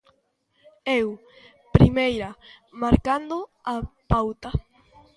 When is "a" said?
3.73-3.85